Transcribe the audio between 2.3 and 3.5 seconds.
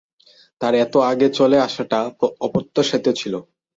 অপ্রত্যাশিত ছিল।